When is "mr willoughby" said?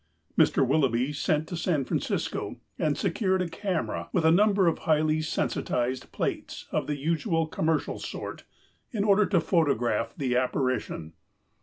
0.35-1.13